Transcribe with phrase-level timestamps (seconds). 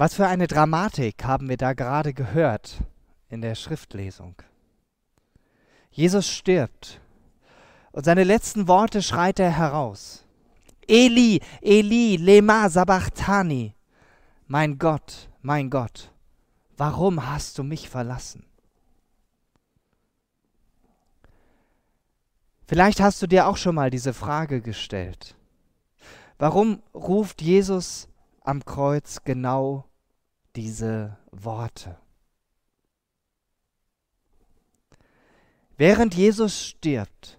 [0.00, 2.84] Was für eine Dramatik haben wir da gerade gehört
[3.30, 4.36] in der Schriftlesung.
[5.90, 7.00] Jesus stirbt
[7.90, 10.24] und seine letzten Worte schreit er heraus.
[10.86, 13.74] Eli, Eli, lema sabachthani.
[14.46, 16.12] Mein Gott, mein Gott,
[16.76, 18.46] warum hast du mich verlassen?
[22.68, 25.34] Vielleicht hast du dir auch schon mal diese Frage gestellt.
[26.38, 28.08] Warum ruft Jesus
[28.48, 29.84] am Kreuz genau
[30.56, 31.98] diese Worte.
[35.76, 37.38] Während Jesus stirbt,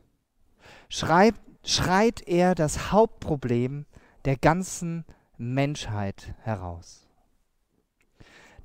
[0.87, 3.87] schreibt, schreit er das Hauptproblem
[4.23, 5.03] der ganzen
[5.35, 7.07] Menschheit heraus.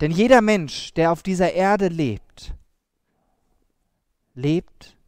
[0.03, 2.55] Denn jeder Mensch, der auf dieser Erde lebt,
[4.35, 4.99] lebt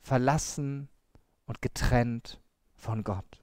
[0.00, 0.88] verlassen
[1.46, 2.40] und getrennt
[2.74, 3.41] von Gott.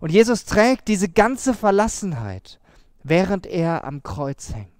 [0.00, 2.58] Und Jesus trägt diese ganze Verlassenheit
[3.04, 4.72] während er am Kreuz hängt.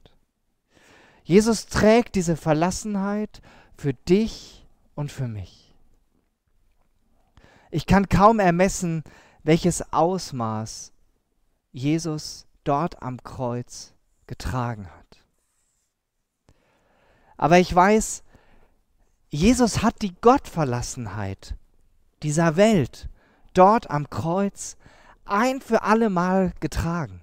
[1.22, 3.40] Jesus trägt diese Verlassenheit
[3.76, 5.74] für dich und für mich.
[7.70, 9.04] Ich kann kaum ermessen,
[9.42, 10.92] welches Ausmaß
[11.72, 13.92] Jesus dort am Kreuz
[14.26, 15.24] getragen hat.
[17.36, 18.22] Aber ich weiß,
[19.28, 21.56] Jesus hat die Gottverlassenheit
[22.22, 23.08] dieser Welt
[23.52, 24.76] dort am Kreuz
[25.24, 27.22] ein für allemal getragen.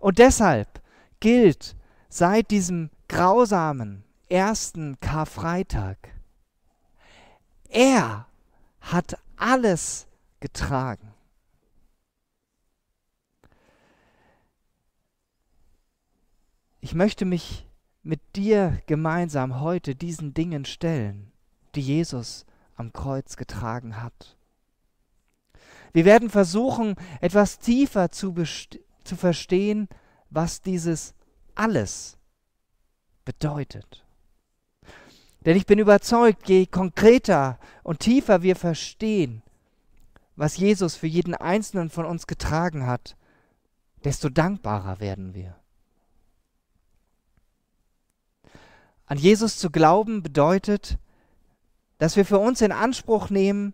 [0.00, 0.80] Und deshalb
[1.20, 1.76] gilt
[2.08, 5.96] seit diesem grausamen ersten Karfreitag,
[7.68, 8.26] er
[8.80, 10.06] hat alles
[10.40, 11.12] getragen.
[16.80, 17.66] Ich möchte mich
[18.02, 21.32] mit dir gemeinsam heute diesen Dingen stellen,
[21.74, 22.46] die Jesus
[22.76, 24.36] am Kreuz getragen hat.
[25.96, 28.34] Wir werden versuchen, etwas tiefer zu,
[29.02, 29.88] zu verstehen,
[30.28, 31.14] was dieses
[31.54, 32.18] alles
[33.24, 34.04] bedeutet.
[35.46, 39.42] Denn ich bin überzeugt, je konkreter und tiefer wir verstehen,
[40.34, 43.16] was Jesus für jeden Einzelnen von uns getragen hat,
[44.04, 45.56] desto dankbarer werden wir.
[49.06, 50.98] An Jesus zu glauben bedeutet,
[51.96, 53.72] dass wir für uns in Anspruch nehmen,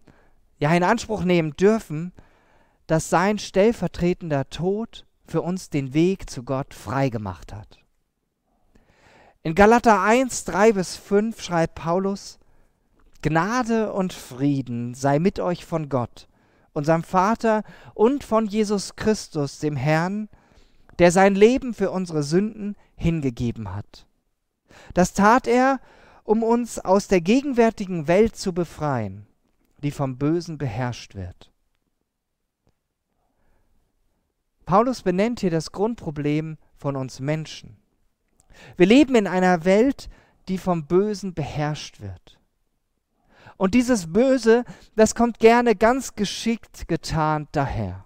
[0.62, 2.12] ja in Anspruch nehmen dürfen,
[2.86, 7.80] dass sein stellvertretender Tod für uns den Weg zu Gott freigemacht hat.
[9.42, 12.38] In Galater 1, 3 bis 5 schreibt Paulus,
[13.22, 16.28] Gnade und Frieden sei mit euch von Gott,
[16.72, 17.64] unserem Vater
[17.94, 20.28] und von Jesus Christus, dem Herrn,
[21.00, 24.06] der sein Leben für unsere Sünden hingegeben hat.
[24.94, 25.80] Das tat er,
[26.22, 29.26] um uns aus der gegenwärtigen Welt zu befreien,
[29.82, 31.52] die vom Bösen beherrscht wird.
[34.64, 37.76] Paulus benennt hier das Grundproblem von uns Menschen.
[38.76, 40.08] Wir leben in einer Welt,
[40.48, 42.38] die vom Bösen beherrscht wird.
[43.56, 44.64] Und dieses Böse,
[44.96, 48.04] das kommt gerne ganz geschickt getarnt daher.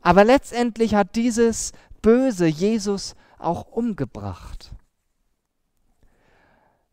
[0.00, 1.72] Aber letztendlich hat dieses
[2.02, 4.72] Böse Jesus auch umgebracht.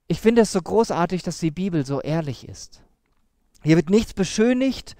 [0.07, 2.83] Ich finde es so großartig, dass die Bibel so ehrlich ist.
[3.63, 4.96] Hier wird nichts beschönigt,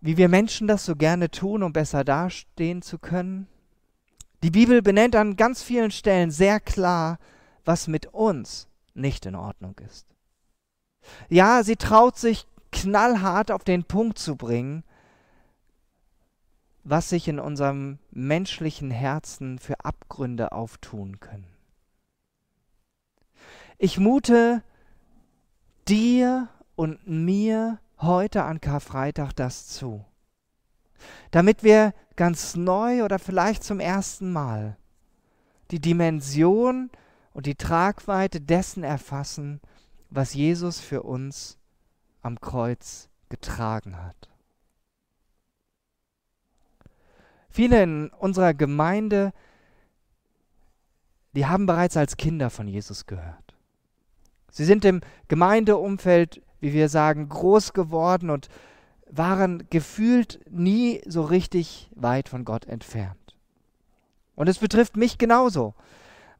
[0.00, 3.48] wie wir Menschen das so gerne tun, um besser dastehen zu können.
[4.42, 7.18] Die Bibel benennt an ganz vielen Stellen sehr klar,
[7.64, 10.06] was mit uns nicht in Ordnung ist.
[11.28, 14.84] Ja, sie traut sich knallhart auf den Punkt zu bringen,
[16.82, 21.46] was sich in unserem menschlichen Herzen für Abgründe auftun können.
[23.78, 24.62] Ich mute
[25.88, 30.04] dir und mir heute an Karfreitag das zu,
[31.30, 34.76] damit wir ganz neu oder vielleicht zum ersten Mal
[35.70, 36.90] die Dimension
[37.32, 39.60] und die Tragweite dessen erfassen,
[40.10, 41.58] was Jesus für uns
[42.22, 44.28] am Kreuz getragen hat.
[47.50, 49.32] Viele in unserer Gemeinde,
[51.32, 53.54] die haben bereits als Kinder von Jesus gehört.
[54.50, 58.48] Sie sind im Gemeindeumfeld wie wir sagen, groß geworden und
[59.10, 63.36] waren gefühlt nie so richtig weit von Gott entfernt.
[64.34, 65.74] Und es betrifft mich genauso.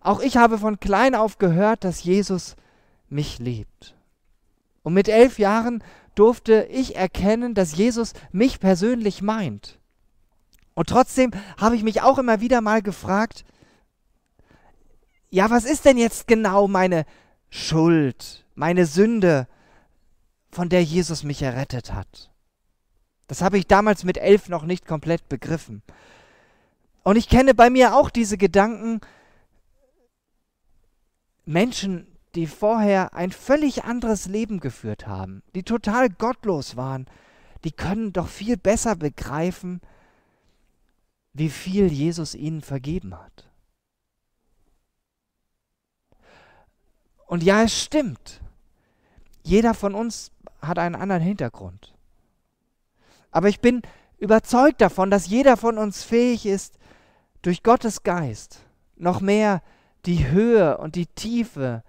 [0.01, 2.57] Auch ich habe von klein auf gehört, dass Jesus
[3.11, 3.95] mich liebt.
[4.83, 5.85] Und mit elf Jahren
[6.15, 9.79] durfte ich erkennen, dass Jesus mich persönlich meint.
[10.73, 13.45] Und trotzdem habe ich mich auch immer wieder mal gefragt,
[15.29, 17.05] ja, was ist denn jetzt genau meine
[17.51, 19.49] Schuld, meine Sünde,
[20.55, 22.31] von der Jesus mich errettet hat.
[23.27, 25.83] Das habe ich damals mit elf noch nicht komplett begriffen.
[27.03, 29.01] Und ich kenne bei mir auch diese Gedanken,
[31.45, 37.07] Menschen, die vorher ein völlig anderes Leben geführt haben, die total gottlos waren,
[37.65, 39.81] die können doch viel besser begreifen,
[41.33, 43.51] wie viel Jesus ihnen vergeben hat.
[47.27, 48.41] Und ja, es stimmt.
[49.43, 50.31] Jeder von uns
[50.67, 51.95] hat einen anderen Hintergrund.
[53.31, 53.83] Aber ich bin
[54.19, 56.79] überzeugt davon, dass jeder von uns fähig ist,
[57.43, 58.61] durch Gottes Geist
[58.97, 59.63] noch mehr
[60.07, 61.83] die Höhe und die Tiefe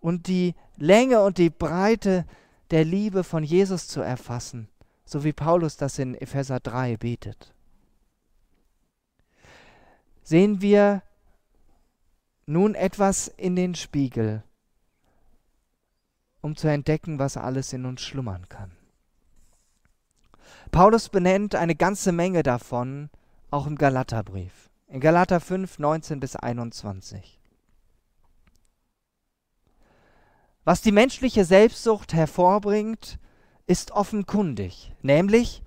[0.00, 2.24] und die Länge und die Breite
[2.70, 4.68] der Liebe von Jesus zu erfassen,
[5.04, 7.52] so wie Paulus das in Epheser 3 betet.
[10.22, 11.02] Sehen wir
[12.46, 14.42] nun etwas in den Spiegel,
[16.46, 18.70] um zu entdecken, was alles in uns schlummern kann.
[20.70, 23.10] Paulus benennt eine ganze Menge davon,
[23.50, 24.70] auch im Galaterbrief.
[24.86, 27.40] In Galater 5, 19 bis 21.
[30.64, 33.18] Was die menschliche Selbstsucht hervorbringt,
[33.66, 35.64] ist offenkundig, nämlich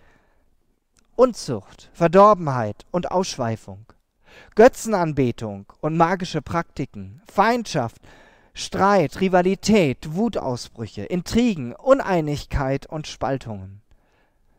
[1.18, 3.86] Unzucht, Verdorbenheit und Ausschweifung,
[4.56, 8.02] Götzenanbetung und magische Praktiken, Feindschaft,
[8.54, 13.82] Streit, Rivalität, Wutausbrüche, Intrigen, Uneinigkeit und Spaltungen,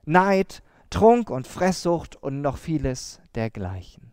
[0.04, 4.12] Neid, Trunk und Fresssucht und noch vieles dergleichen.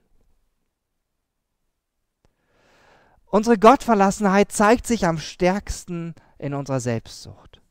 [3.30, 7.62] Unsere Gottverlassenheit zeigt sich am stärksten in unserer Selbstsucht.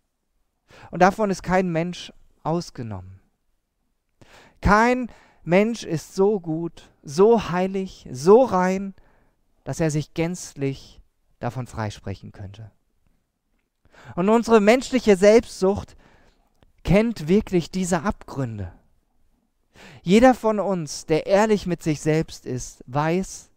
[0.91, 2.13] Und davon ist kein Mensch
[2.43, 3.21] ausgenommen.
[4.61, 5.11] Kein
[5.45, 8.95] Mensch ist so gut, so heilig, so rein,
[9.65, 11.01] dass er sich gänzlich
[11.39, 12.71] davon freisprechen könnte.
[14.15, 15.97] Und unsere menschliche Selbstsucht
[16.85, 18.73] kennt wirklich diese Abgründe.
[20.03, 23.51] Jeder von uns, der ehrlich mit sich selbst ist, weiß,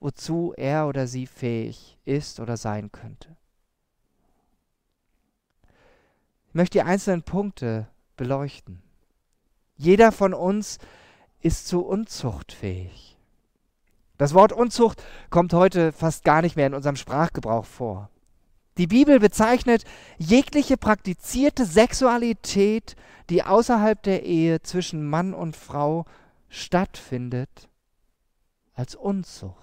[0.00, 3.36] wozu er oder sie fähig ist oder sein könnte.
[6.48, 8.82] Ich möchte die einzelnen Punkte beleuchten.
[9.76, 10.78] Jeder von uns
[11.40, 13.15] ist zu Unzucht fähig.
[14.18, 18.10] Das Wort Unzucht kommt heute fast gar nicht mehr in unserem Sprachgebrauch vor.
[18.78, 19.84] Die Bibel bezeichnet
[20.18, 22.96] jegliche praktizierte Sexualität,
[23.30, 26.04] die außerhalb der Ehe zwischen Mann und Frau
[26.48, 27.68] stattfindet,
[28.74, 29.56] als Unzucht.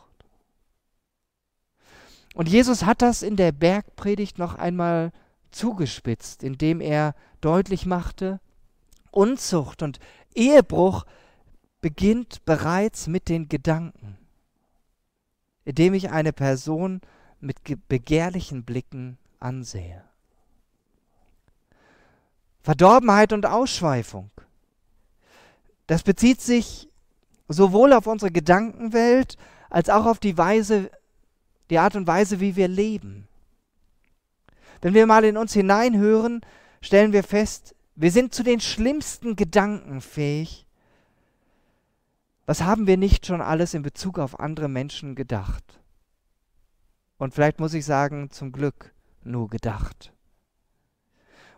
[2.34, 5.12] Und Jesus hat das in der Bergpredigt noch einmal
[5.52, 8.40] zugespitzt, indem er deutlich machte,
[9.12, 10.00] Unzucht und
[10.34, 11.06] Ehebruch
[11.82, 14.18] beginnt bereits mit den Gedanken,
[15.66, 17.02] indem ich eine Person
[17.40, 17.58] mit
[17.88, 20.04] begehrlichen Blicken ansehe.
[22.62, 24.32] Verdorbenheit und Ausschweifung.
[25.88, 26.88] Das bezieht sich
[27.50, 29.38] sowohl auf unsere Gedankenwelt
[29.70, 30.90] als auch auf die Weise,
[31.70, 33.28] die Art und Weise, wie wir leben.
[34.82, 36.42] Wenn wir mal in uns hineinhören,
[36.82, 40.66] stellen wir fest, wir sind zu den schlimmsten Gedanken fähig.
[42.46, 45.80] Was haben wir nicht schon alles in Bezug auf andere Menschen gedacht?
[47.18, 48.94] Und vielleicht muss ich sagen, zum Glück
[49.24, 50.14] nur gedacht.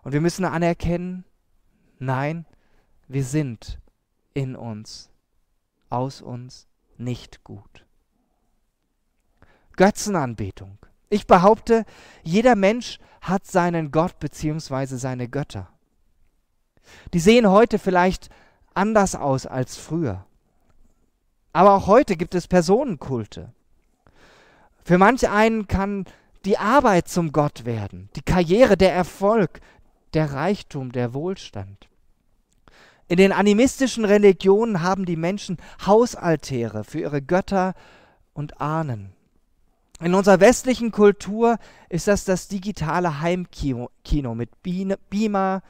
[0.04, 1.26] Und wir müssen anerkennen,
[1.98, 2.46] nein,
[3.08, 3.80] wir sind
[4.36, 5.10] in uns,
[5.90, 6.68] aus uns
[6.98, 7.86] nicht gut.
[9.76, 10.78] Götzenanbetung.
[11.10, 11.86] Ich behaupte,
[12.24, 14.98] jeder Mensch hat seinen Gott bzw.
[14.98, 15.70] seine Götter.
[17.14, 18.30] Die sehen heute vielleicht
[18.76, 20.26] anders aus als früher.
[21.56, 23.54] Aber auch heute gibt es Personenkulte.
[24.84, 26.04] Für manch einen kann
[26.44, 29.62] die Arbeit zum Gott werden, die Karriere, der Erfolg,
[30.14, 31.88] der Reichtum, der Wohlstand.
[33.08, 37.74] In den animistischen Religionen haben die Menschen Hausaltäre für ihre Götter
[38.34, 39.14] und Ahnen.
[40.02, 41.58] In unserer westlichen Kultur
[41.88, 43.90] ist das das digitale Heimkino
[44.36, 45.64] mit Beamer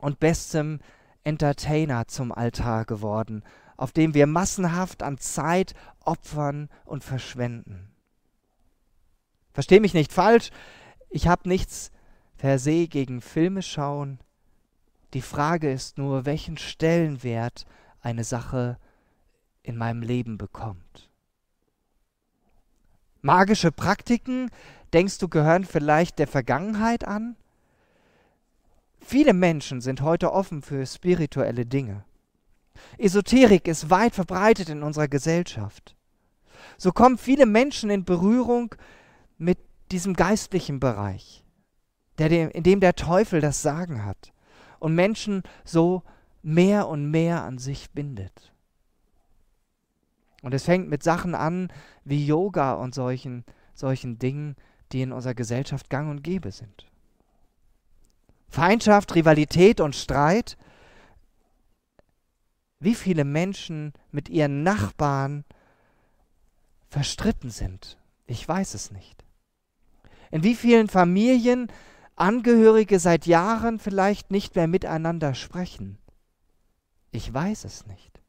[0.00, 0.80] und bestem
[1.22, 3.42] Entertainer zum Altar geworden,
[3.76, 7.90] auf dem wir massenhaft an Zeit opfern und verschwenden.
[9.52, 10.50] Versteh mich nicht falsch,
[11.10, 11.90] ich habe nichts
[12.36, 14.18] per se gegen Filme schauen.
[15.14, 17.64] Die Frage ist nur, welchen Stellenwert
[18.00, 18.78] eine Sache
[19.62, 21.10] in meinem Leben bekommt.
[23.22, 24.50] Magische Praktiken,
[24.92, 27.36] denkst du, gehören vielleicht der Vergangenheit an?
[29.00, 32.04] Viele Menschen sind heute offen für spirituelle Dinge.
[32.98, 35.96] Esoterik ist weit verbreitet in unserer Gesellschaft.
[36.78, 38.74] So kommen viele Menschen in Berührung
[39.38, 39.58] mit
[39.92, 41.44] diesem geistlichen Bereich,
[42.18, 44.32] der, in dem der Teufel das Sagen hat
[44.78, 46.02] und Menschen so
[46.42, 48.52] mehr und mehr an sich bindet.
[50.42, 51.72] Und es fängt mit Sachen an
[52.04, 54.54] wie Yoga und solchen, solchen Dingen,
[54.92, 56.86] die in unserer Gesellschaft gang und gäbe sind.
[58.48, 60.56] Feindschaft, Rivalität und Streit.
[62.78, 65.44] Wie viele Menschen mit ihren Nachbarn
[66.88, 69.24] verstritten sind, ich weiß es nicht.
[70.30, 71.68] In wie vielen Familien
[72.18, 75.98] Angehörige seit Jahren vielleicht nicht mehr miteinander sprechen.
[77.10, 78.22] Ich weiß es nicht.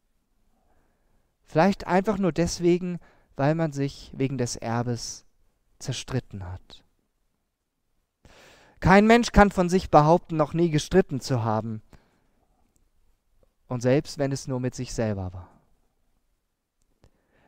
[1.46, 3.00] Vielleicht einfach nur deswegen,
[3.38, 5.26] weil man sich wegen des Erbes
[5.80, 6.84] zerstritten hat.
[8.82, 11.82] Kein Mensch kann von sich behaupten, noch nie gestritten zu haben.
[13.68, 15.50] Und selbst wenn es nur mit sich selber war.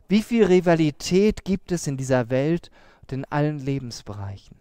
[0.07, 2.71] Wie viel Rivalität gibt es in dieser Welt
[3.01, 4.57] und in allen Lebensbereichen?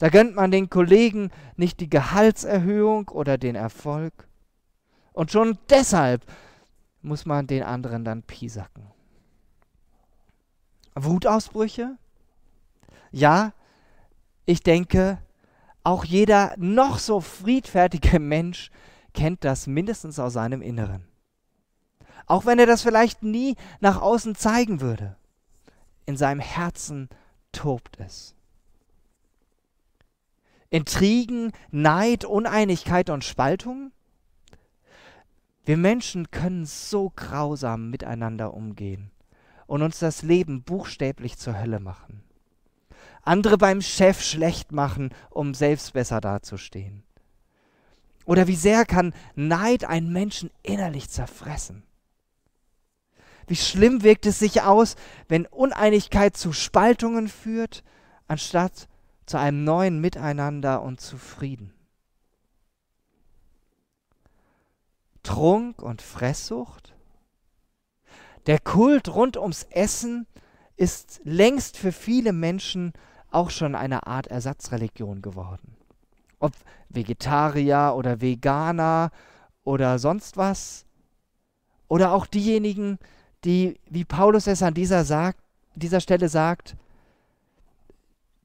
[0.00, 4.28] Da gönnt man den Kollegen nicht die Gehaltserhöhung oder den Erfolg.
[5.12, 6.24] Und schon deshalb
[7.02, 8.86] muss man den anderen dann piesacken.
[10.94, 11.96] Wutausbrüche?
[13.12, 13.52] Ja,
[14.46, 15.18] ich denke,
[15.84, 18.70] auch jeder noch so friedfertige Mensch
[19.12, 21.04] kennt das mindestens aus seinem Inneren.
[22.26, 25.16] Auch wenn er das vielleicht nie nach außen zeigen würde.
[26.06, 27.08] In seinem Herzen
[27.52, 28.34] tobt es.
[30.70, 33.90] Intrigen, Neid, Uneinigkeit und Spaltung?
[35.64, 39.10] Wir Menschen können so grausam miteinander umgehen
[39.66, 42.22] und uns das Leben buchstäblich zur Hölle machen.
[43.22, 47.02] Andere beim Chef schlecht machen, um selbst besser dazustehen.
[48.24, 51.82] Oder wie sehr kann Neid einen Menschen innerlich zerfressen?
[53.46, 54.94] Wie schlimm wirkt es sich aus,
[55.26, 57.82] wenn Uneinigkeit zu Spaltungen führt,
[58.28, 58.88] anstatt
[59.30, 61.72] zu einem neuen Miteinander und zu Frieden.
[65.22, 66.96] Trunk und Fresssucht?
[68.46, 70.26] Der Kult rund ums Essen
[70.76, 72.92] ist längst für viele Menschen
[73.30, 75.76] auch schon eine Art Ersatzreligion geworden.
[76.40, 76.52] Ob
[76.88, 79.12] Vegetarier oder Veganer
[79.62, 80.84] oder sonst was.
[81.86, 82.98] Oder auch diejenigen,
[83.44, 85.40] die, wie Paulus es an dieser, sagt,
[85.74, 86.76] dieser Stelle sagt,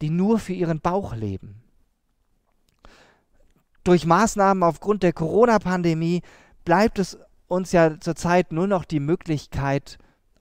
[0.01, 1.61] die nur für ihren Bauch leben.
[3.83, 6.21] Durch Maßnahmen aufgrund der Corona-Pandemie
[6.63, 9.97] bleibt es uns ja zurzeit nur noch die Möglichkeit,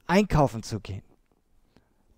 [0.07, 1.03] einkaufen zu gehen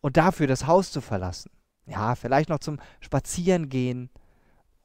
[0.01, 1.51] und dafür das Haus zu verlassen.
[1.85, 4.09] Ja, vielleicht noch zum Spazierengehen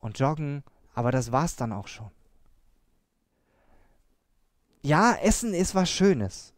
[0.02, 0.62] und Joggen,
[0.94, 2.10] aber das war's dann auch schon.
[4.82, 6.52] Ja, Essen ist was Schönes.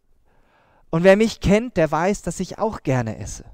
[0.90, 3.44] Und wer mich kennt, der weiß, dass ich auch gerne esse.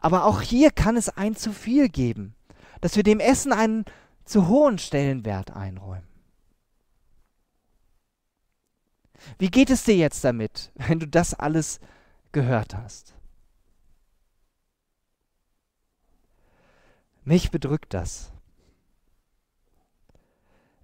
[0.00, 2.34] Aber auch hier kann es ein zu viel geben,
[2.80, 3.84] dass wir dem Essen einen
[4.24, 6.06] zu hohen Stellenwert einräumen.
[9.38, 11.80] Wie geht es dir jetzt damit, wenn du das alles
[12.32, 13.14] gehört hast?
[17.24, 18.32] Mich bedrückt das.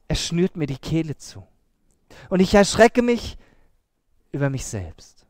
[0.08, 1.46] Es schnürt mir die Kehle zu.
[2.28, 3.38] Und ich erschrecke mich
[4.32, 5.26] über mich selbst.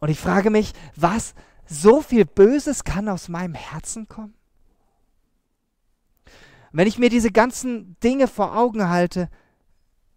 [0.00, 1.34] Und ich frage mich, was
[1.66, 4.34] so viel Böses kann aus meinem Herzen kommen?
[6.72, 9.30] Wenn ich mir diese ganzen Dinge vor Augen halte,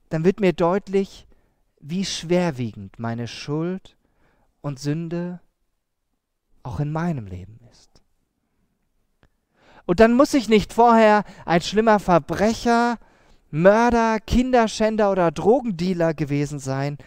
[0.09, 1.27] dann wird mir deutlich,
[1.79, 3.97] wie schwerwiegend meine Schuld
[4.61, 5.39] und Sünde
[6.63, 7.60] auch in meinem Leben.
[9.91, 12.97] Und dann muss ich nicht vorher ein schlimmer Verbrecher,
[13.49, 16.97] Mörder, Kinderschänder oder Drogendealer gewesen sein,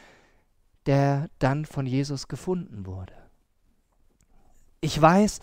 [0.85, 3.15] der dann von Jesus gefunden wurde.
[4.83, 5.41] Ich weiß,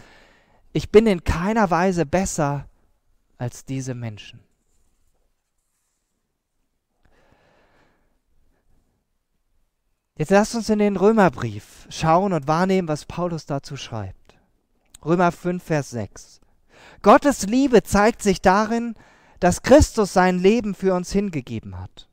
[0.71, 2.67] ich bin in keiner Weise besser
[3.39, 4.39] als diese Menschen.
[10.15, 14.37] Jetzt lasst uns in den Römerbrief schauen und wahrnehmen, was Paulus dazu schreibt.
[15.03, 16.41] Römer 5, Vers 6.
[17.01, 18.95] Gottes Liebe zeigt sich darin,
[19.39, 22.07] dass Christus sein Leben für uns hingegeben hat.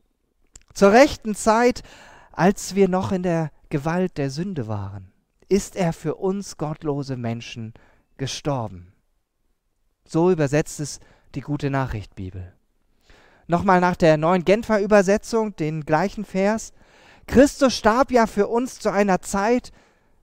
[0.73, 1.83] Zur rechten Zeit,
[2.33, 5.13] als wir noch in der Gewalt der Sünde waren
[5.49, 7.73] ist er für uns gottlose Menschen
[8.17, 8.93] gestorben.
[10.07, 11.01] So übersetzt es
[11.35, 12.53] die gute Nachricht Bibel.
[13.47, 16.73] Nochmal nach der neuen Genfer Übersetzung den gleichen Vers.
[17.27, 19.73] Christus starb ja für uns zu einer Zeit,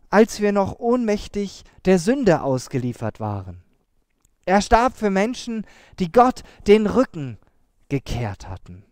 [0.09, 3.63] als wir noch ohnmächtig der Sünde ausgeliefert waren.
[4.45, 5.65] Er starb für Menschen,
[5.99, 7.37] die Gott den Rücken
[7.89, 8.83] gekehrt hatten.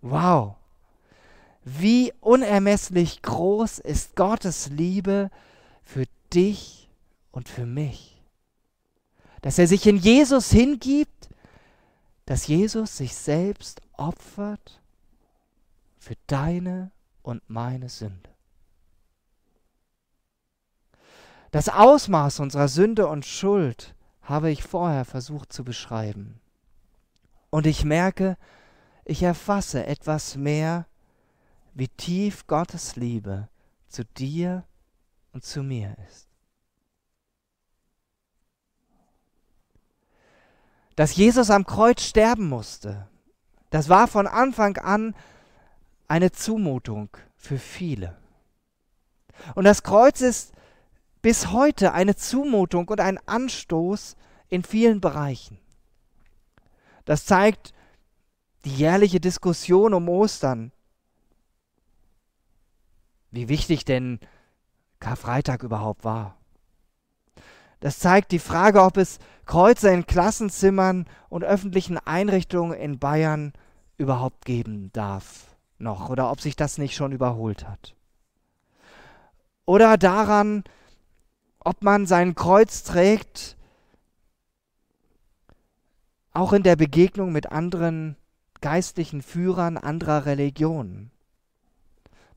[0.00, 0.56] Wow,
[1.64, 5.30] wie unermesslich groß ist Gottes Liebe
[5.82, 6.88] für dich
[7.30, 8.22] und für mich.
[9.42, 11.28] Dass er sich in Jesus hingibt,
[12.26, 14.80] dass Jesus sich selbst opfert
[15.98, 16.90] für deine
[17.22, 18.30] und meine Sünde.
[21.50, 26.40] Das Ausmaß unserer Sünde und Schuld habe ich vorher versucht zu beschreiben.
[27.50, 28.36] Und ich merke,
[29.04, 30.86] ich erfasse etwas mehr,
[31.72, 33.48] wie tief Gottes Liebe
[33.88, 34.64] zu dir
[35.32, 36.28] und zu mir ist.
[40.96, 43.08] Dass Jesus am Kreuz sterben musste,
[43.70, 45.14] das war von Anfang an
[46.08, 48.16] eine Zumutung für viele.
[49.54, 50.52] Und das Kreuz ist
[51.22, 54.16] bis heute eine Zumutung und ein Anstoß
[54.48, 55.58] in vielen Bereichen.
[57.04, 57.72] Das zeigt
[58.64, 60.72] die jährliche Diskussion um Ostern.
[63.30, 64.20] Wie wichtig denn
[65.00, 66.36] Karfreitag überhaupt war.
[67.80, 73.52] Das zeigt die Frage, ob es Kreuze in Klassenzimmern und öffentlichen Einrichtungen in Bayern
[73.96, 75.48] überhaupt geben darf
[75.78, 77.94] noch oder ob sich das nicht schon überholt hat.
[79.64, 80.64] Oder daran,
[81.68, 83.58] ob man sein Kreuz trägt,
[86.32, 88.16] auch in der Begegnung mit anderen
[88.62, 91.10] geistlichen Führern anderer Religionen.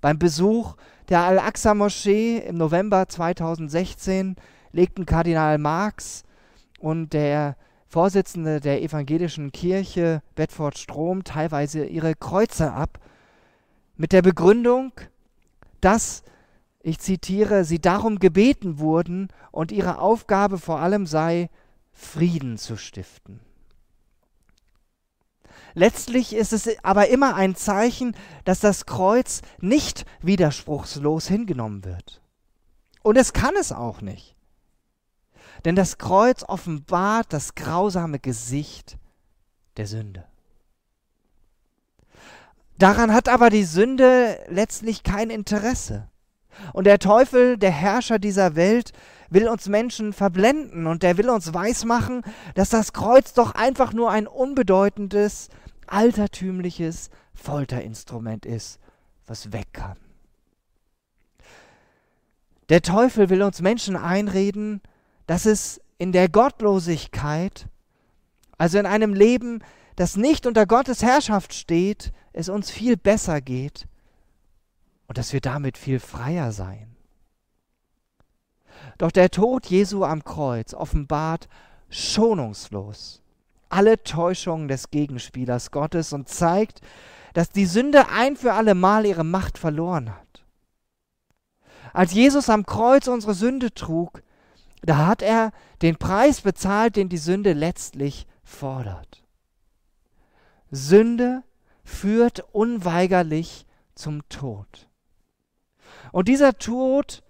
[0.02, 0.76] Beim Besuch
[1.08, 4.36] der Al-Aqsa-Moschee im November 2016
[4.74, 6.24] legten Kardinal Marx
[6.80, 7.56] und der
[7.88, 13.00] Vorsitzende der evangelischen Kirche Bedford Strom teilweise ihre Kreuze ab,
[13.96, 14.92] mit der Begründung,
[15.80, 16.24] dass
[16.84, 21.50] ich zitiere, sie darum gebeten wurden und ihre Aufgabe vor allem sei,
[21.94, 23.42] Frieden zu stiften.
[25.74, 32.22] Letztlich ist es aber immer ein Zeichen, dass das Kreuz nicht widerspruchslos hingenommen wird.
[33.04, 34.36] Und es kann es auch nicht.
[35.64, 38.98] Denn das Kreuz offenbart das grausame Gesicht
[39.78, 40.26] der Sünde.
[42.78, 46.11] Daran hat aber die Sünde letztlich kein Interesse.
[46.74, 48.92] Und der Teufel, der Herrscher dieser Welt,
[49.30, 52.22] will uns Menschen verblenden und der will uns weismachen,
[52.56, 55.50] dass das Kreuz doch einfach nur ein unbedeutendes,
[55.88, 58.80] altertümliches Folterinstrument ist,
[59.26, 59.98] was weg kann.
[62.70, 64.82] Der Teufel will uns Menschen einreden,
[65.28, 67.68] dass es in der Gottlosigkeit,
[68.58, 69.64] also in einem Leben,
[69.96, 73.88] das nicht unter Gottes Herrschaft steht, es uns viel besser geht
[75.12, 76.96] und dass wir damit viel freier seien.
[78.98, 81.50] Doch der Tod Jesu am Kreuz offenbart
[81.90, 83.22] schonungslos
[83.68, 86.80] alle Täuschungen des Gegenspielers Gottes und zeigt,
[87.34, 90.46] dass die Sünde ein für alle Mal ihre Macht verloren hat.
[91.92, 94.24] Als Jesus am Kreuz unsere Sünde trug,
[94.82, 99.26] da hat er den Preis bezahlt, den die Sünde letztlich fordert.
[100.72, 101.44] Sünde
[101.84, 104.88] führt unweigerlich zum Tod.
[106.12, 107.24] Und dieser Tod,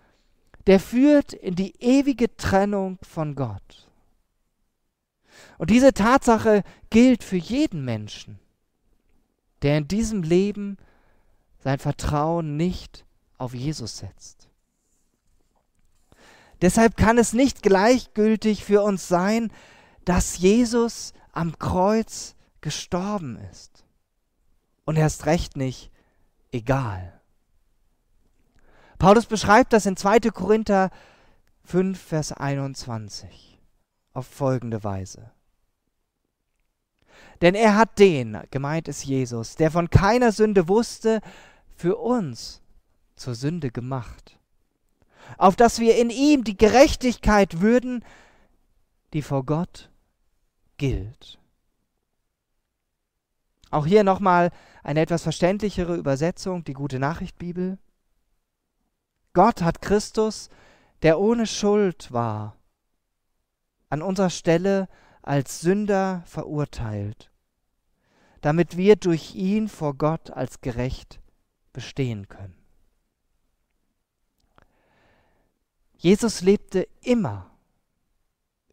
[0.67, 3.87] der führt in die ewige Trennung von Gott.
[5.57, 8.39] Und diese Tatsache gilt für jeden Menschen,
[9.61, 10.77] der in diesem Leben
[11.59, 13.05] sein Vertrauen nicht
[13.37, 14.49] auf Jesus setzt.
[16.61, 19.51] Deshalb kann es nicht gleichgültig für uns sein,
[20.05, 23.83] dass Jesus am Kreuz gestorben ist.
[24.85, 25.91] Und erst recht nicht
[26.51, 27.20] egal.
[29.01, 30.19] Paulus beschreibt das in 2.
[30.29, 30.91] Korinther
[31.63, 33.57] 5, Vers 21
[34.13, 35.31] auf folgende Weise.
[37.41, 41.21] Denn er hat den, gemeint ist Jesus, der von keiner Sünde wusste,
[41.75, 42.61] für uns
[43.15, 44.37] zur Sünde gemacht,
[45.39, 48.05] auf dass wir in ihm die Gerechtigkeit würden,
[49.13, 49.89] die vor Gott
[50.77, 51.39] gilt.
[53.71, 54.51] Auch hier nochmal
[54.83, 57.79] eine etwas verständlichere Übersetzung, die gute Nachricht Bibel.
[59.33, 60.49] Gott hat Christus,
[61.01, 62.57] der ohne Schuld war,
[63.89, 64.87] an unserer Stelle
[65.21, 67.31] als Sünder verurteilt,
[68.41, 71.19] damit wir durch ihn vor Gott als gerecht
[71.73, 72.55] bestehen können.
[75.97, 77.51] Jesus lebte immer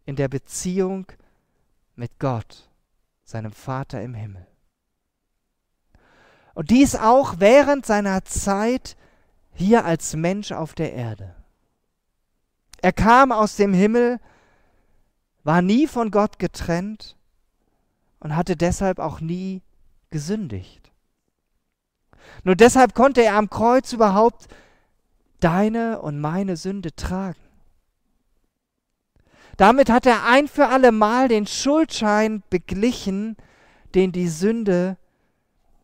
[0.06, 1.06] in der Beziehung
[1.94, 2.70] mit Gott,
[3.24, 4.46] seinem Vater im Himmel.
[6.54, 8.96] Und dies auch während seiner Zeit
[9.58, 11.34] hier als Mensch auf der Erde.
[12.80, 14.20] Er kam aus dem Himmel,
[15.42, 17.16] war nie von Gott getrennt
[18.20, 19.62] und hatte deshalb auch nie
[20.10, 20.92] gesündigt.
[22.44, 24.46] Nur deshalb konnte er am Kreuz überhaupt
[25.40, 27.40] deine und meine Sünde tragen.
[29.56, 33.36] Damit hat er ein für alle Mal den Schuldschein beglichen,
[33.96, 34.96] den die Sünde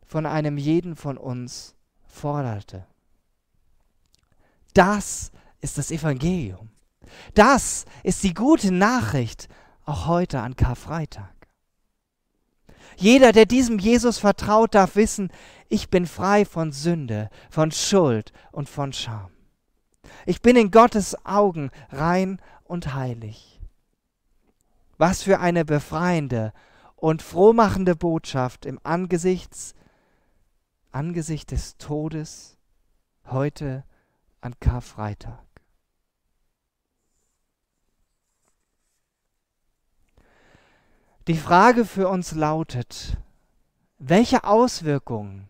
[0.06, 1.74] von einem jeden von uns
[2.06, 2.87] forderte.
[4.74, 6.70] Das ist das Evangelium.
[7.34, 9.48] Das ist die gute Nachricht
[9.84, 11.32] auch heute an Karfreitag.
[12.96, 15.30] Jeder, der diesem Jesus vertraut, darf wissen,
[15.68, 19.30] ich bin frei von Sünde, von Schuld und von Scham.
[20.26, 23.60] Ich bin in Gottes Augen rein und heilig.
[24.96, 26.52] Was für eine befreiende
[26.96, 29.74] und frohmachende Botschaft im Angesichts,
[30.92, 32.56] Angesicht des Todes
[33.26, 33.84] heute
[34.44, 35.42] an Karfreitag.
[41.26, 43.16] Die Frage für uns lautet,
[43.98, 45.48] welche Auswirkungen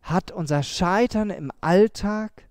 [0.00, 2.48] hat unser Scheitern im Alltag,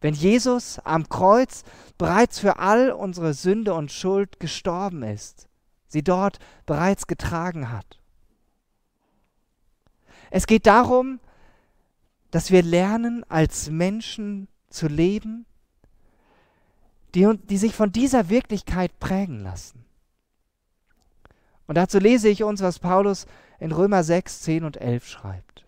[0.00, 1.64] wenn Jesus am Kreuz
[1.98, 5.46] bereits für all unsere Sünde und Schuld gestorben ist,
[5.88, 8.00] sie dort bereits getragen hat?
[10.30, 11.20] Es geht darum,
[12.30, 15.46] dass wir lernen, als Menschen zu leben,
[17.14, 19.84] die, die sich von dieser Wirklichkeit prägen lassen.
[21.66, 23.26] Und dazu lese ich uns, was Paulus
[23.58, 25.66] in Römer 6, 10 und 11 schreibt.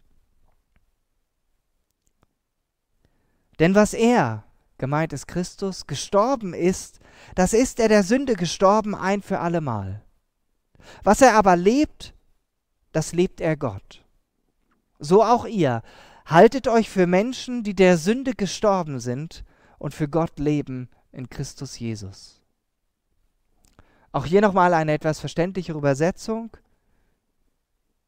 [3.59, 4.45] Denn was er,
[4.79, 6.99] gemeint ist Christus, gestorben ist,
[7.35, 10.03] das ist er der Sünde gestorben ein für allemal.
[11.05, 12.15] Was er aber lebt,
[12.91, 14.05] das lebt er Gott.
[14.99, 15.83] So auch ihr,
[16.27, 19.45] haltet euch für Menschen, die der Sünde gestorben sind
[19.79, 22.41] und für Gott leben in Christus Jesus.
[24.13, 26.57] Auch hier nochmal eine etwas verständlichere Übersetzung.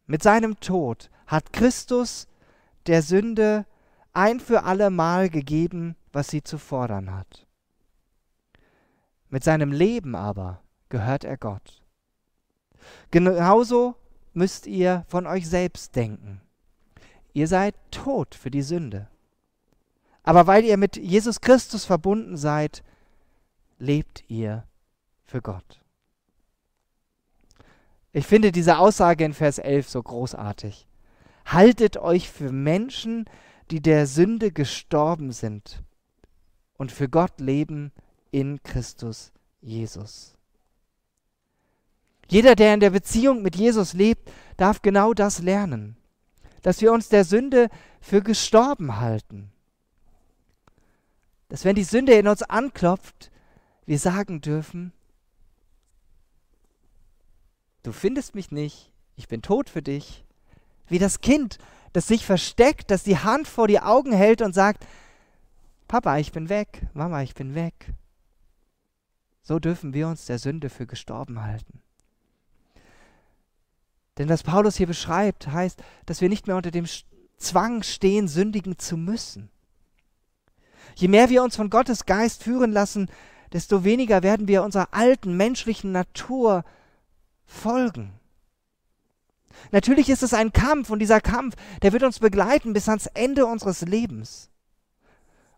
[0.07, 2.29] Mit seinem Tod hat Christus
[2.87, 3.65] der Sünde
[4.13, 7.47] ein für alle Mal gegeben, was sie zu fordern hat.
[9.29, 11.83] Mit seinem Leben aber gehört er Gott.
[13.11, 13.97] Genauso
[14.33, 16.41] müsst ihr von euch selbst denken.
[17.35, 19.09] Ihr seid tot für die Sünde.
[20.23, 22.83] Aber weil ihr mit Jesus Christus verbunden seid,
[23.79, 24.65] lebt ihr
[25.25, 25.81] für Gott.
[28.13, 30.87] Ich finde diese Aussage in Vers 11 so großartig.
[31.45, 33.27] Haltet euch für Menschen,
[33.71, 35.83] die der Sünde gestorben sind
[36.77, 37.93] und für Gott leben
[38.31, 40.37] in Christus Jesus.
[42.29, 45.97] Jeder, der in der Beziehung mit Jesus lebt, darf genau das lernen,
[46.65, 47.69] dass wir uns der Sünde
[48.01, 49.53] für gestorben halten.
[51.51, 53.31] Dass wenn die Sünde in uns anklopft,
[53.85, 54.95] wir sagen dürfen,
[57.83, 60.25] du findest mich nicht, ich bin tot für dich.
[60.89, 61.59] Wie das Kind,
[61.93, 64.87] das sich versteckt, das die Hand vor die Augen hält und sagt,
[65.87, 67.93] Papa, ich bin weg, Mama, ich bin weg.
[69.43, 71.84] So dürfen wir uns der Sünde für gestorben halten.
[74.19, 76.87] Denn was Paulus hier beschreibt, heißt, dass wir nicht mehr unter dem
[77.37, 79.51] Zwang stehen, sündigen zu müssen.
[80.95, 83.09] Je mehr wir uns von Gottes Geist führen lassen,
[83.53, 86.65] desto weniger werden wir unserer alten menschlichen Natur
[87.45, 88.13] folgen.
[89.71, 93.47] Natürlich ist es ein Kampf und dieser Kampf, der wird uns begleiten bis ans Ende
[93.47, 94.51] unseres Lebens.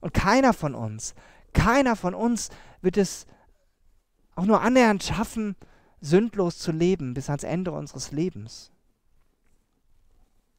[0.01, 1.15] Und keiner von uns,
[1.53, 2.51] keiner von uns
[2.83, 3.27] wird es
[4.35, 5.57] auch nur annähernd schaffen,
[6.01, 8.71] sündlos zu leben bis ans Ende unseres Lebens.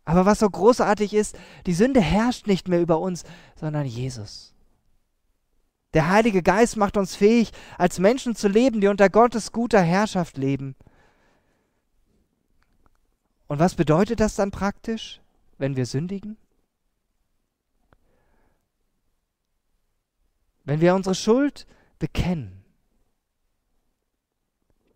[0.05, 3.23] Aber was so großartig ist, die Sünde herrscht nicht mehr über uns,
[3.59, 4.53] sondern Jesus.
[5.93, 10.37] Der Heilige Geist macht uns fähig, als Menschen zu leben, die unter Gottes guter Herrschaft
[10.37, 10.75] leben
[13.47, 15.21] und was bedeutet das dann praktisch,
[15.57, 16.37] wenn wir sündigen?
[20.65, 21.65] Wenn wir unsere Schuld
[21.97, 22.56] bekennen,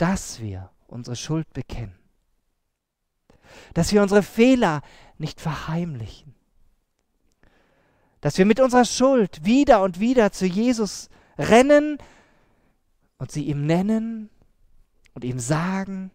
[0.02, 1.94] dass wir unsere Schuld bekennen,
[3.76, 4.82] dass wir unsere Fehler
[5.20, 6.34] nicht verheimlichen,
[8.20, 12.00] dass wir mit unserer Schuld wieder und wieder zu Jesus rennen
[13.20, 14.32] und sie ihm nennen
[15.14, 16.10] und ihm sagen,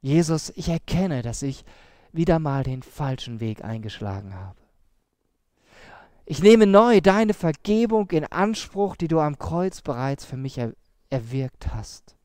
[0.00, 1.66] Jesus, ich erkenne, dass ich
[2.12, 4.58] wieder mal den falschen Weg eingeschlagen habe.
[6.24, 10.72] Ich nehme neu deine Vergebung in Anspruch, die du am Kreuz bereits für mich er
[11.10, 12.16] erwirkt hast.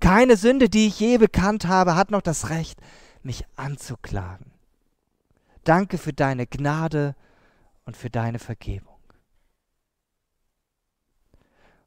[0.00, 2.80] Keine Sünde, die ich je bekannt habe, hat noch das Recht,
[3.22, 4.52] mich anzuklagen.
[5.64, 7.14] Danke für deine Gnade
[7.84, 8.98] und für deine Vergebung.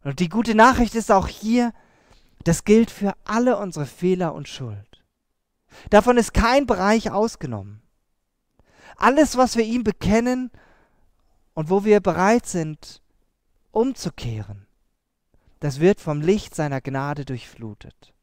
[0.04, 1.74] Und die gute Nachricht ist auch hier,
[2.44, 5.04] das gilt für alle unsere Fehler und Schuld.
[5.90, 7.82] Davon ist kein Bereich ausgenommen.
[8.98, 10.52] Alles, was wir ihm bekennen
[11.54, 13.02] und wo wir bereit sind,
[13.72, 14.68] umzukehren,
[15.62, 18.14] das wird vom Licht seiner Gnade durchflutet.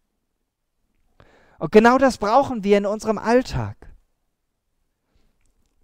[1.59, 3.77] Und genau das brauchen wir in unserem Alltag.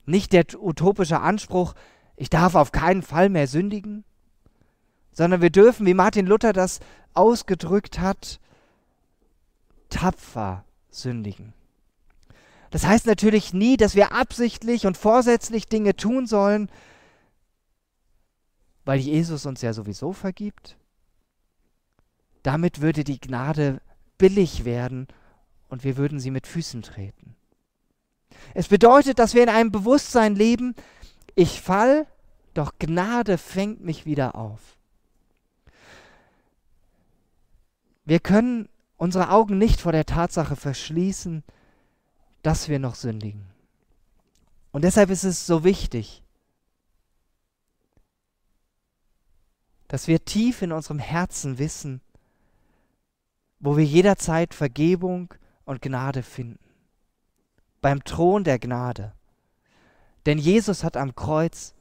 [0.05, 1.75] Nicht der utopische Anspruch,
[2.17, 4.05] ich darf auf keinen Fall mehr sündigen,
[5.13, 6.81] sondern wir dürfen, wie Martin Luther das
[7.15, 8.41] ausgedrückt hat,
[9.91, 11.55] tapfer sündigen.
[12.71, 16.69] Das heißt natürlich nie, dass wir absichtlich und vorsätzlich Dinge tun sollen,
[18.85, 20.77] weil Jesus uns ja sowieso vergibt.
[22.45, 23.81] Damit würde die Gnade
[24.19, 25.09] billig werden
[25.69, 27.35] und wir würden sie mit Füßen treten.
[28.53, 30.75] Es bedeutet, dass wir in einem Bewusstsein leben,
[31.35, 32.07] ich fall,
[32.53, 34.61] doch Gnade fängt mich wieder auf.
[38.05, 41.43] Wir können unsere Augen nicht vor der Tatsache verschließen,
[42.43, 43.47] dass wir noch sündigen.
[44.71, 46.23] Und deshalb ist es so wichtig,
[49.89, 52.03] dass wir tief in unserem Herzen wissen,
[53.65, 55.33] wo wir jederzeit Vergebung
[55.65, 56.59] und Gnade finden.
[57.81, 59.15] Beim Thron der Gnade.
[60.27, 61.75] Denn Jesus hat am Kreuz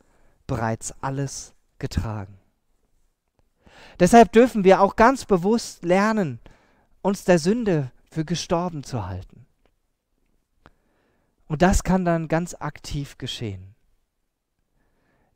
[0.48, 2.38] bereits alles getragen.
[4.00, 6.40] Deshalb dürfen wir auch ganz bewusst lernen,
[7.02, 9.46] uns der Sünde für gestorben zu halten.
[11.48, 13.76] Und das kann dann ganz aktiv geschehen.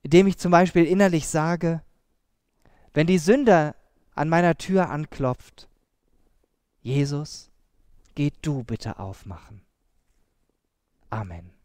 [0.02, 1.82] Indem ich zum Beispiel innerlich sage,
[2.94, 3.76] wenn die Sünde
[4.16, 5.68] an meiner Tür anklopft,
[6.88, 7.50] Jesus,
[8.16, 9.60] geh du bitte aufmachen.
[11.10, 11.57] Amen.